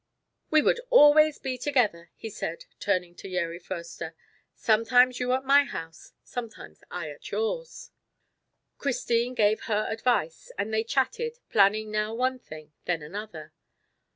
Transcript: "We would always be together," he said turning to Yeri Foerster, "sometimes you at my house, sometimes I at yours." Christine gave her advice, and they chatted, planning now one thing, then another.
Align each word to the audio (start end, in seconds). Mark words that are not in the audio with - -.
"We 0.49 0.63
would 0.63 0.79
always 0.89 1.37
be 1.37 1.59
together," 1.59 2.09
he 2.15 2.31
said 2.31 2.65
turning 2.79 3.13
to 3.17 3.29
Yeri 3.29 3.59
Foerster, 3.59 4.15
"sometimes 4.55 5.19
you 5.19 5.31
at 5.33 5.45
my 5.45 5.63
house, 5.63 6.13
sometimes 6.23 6.83
I 6.89 7.11
at 7.11 7.29
yours." 7.29 7.91
Christine 8.79 9.35
gave 9.35 9.65
her 9.65 9.85
advice, 9.91 10.51
and 10.57 10.73
they 10.73 10.83
chatted, 10.83 11.37
planning 11.51 11.91
now 11.91 12.15
one 12.15 12.39
thing, 12.39 12.73
then 12.85 13.03
another. 13.03 13.53